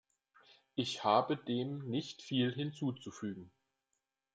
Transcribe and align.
Ich 0.73 1.03
habe 1.03 1.37
dem 1.37 1.87
nicht 1.87 2.23
viel 2.23 2.51
hinzuzufügen. 2.51 3.51